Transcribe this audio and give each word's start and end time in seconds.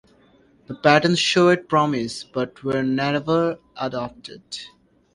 The 0.65 0.73
patterns 0.73 1.19
showed 1.19 1.69
promise 1.69 2.23
but 2.23 2.63
were 2.63 2.81
never 2.81 3.59
adopted. 3.77 4.41